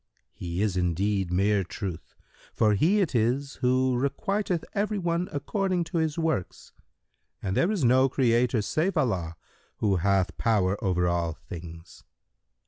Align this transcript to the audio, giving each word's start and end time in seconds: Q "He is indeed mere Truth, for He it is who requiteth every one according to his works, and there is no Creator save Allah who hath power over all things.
Q 0.39 0.47
"He 0.47 0.61
is 0.63 0.75
indeed 0.75 1.31
mere 1.31 1.63
Truth, 1.63 2.15
for 2.55 2.73
He 2.73 3.01
it 3.01 3.13
is 3.13 3.57
who 3.57 3.93
requiteth 3.95 4.65
every 4.73 4.97
one 4.97 5.29
according 5.31 5.83
to 5.93 5.99
his 5.99 6.17
works, 6.17 6.73
and 7.39 7.55
there 7.55 7.69
is 7.69 7.83
no 7.85 8.09
Creator 8.09 8.63
save 8.63 8.97
Allah 8.97 9.35
who 9.77 9.97
hath 9.97 10.39
power 10.39 10.83
over 10.83 11.07
all 11.07 11.33
things. 11.33 12.03